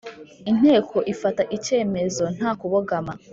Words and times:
Inteko 0.51 0.97
ifata 1.13 1.43
icyemezo 1.57 2.23
nta 2.35 2.51
kubogama 2.59 3.13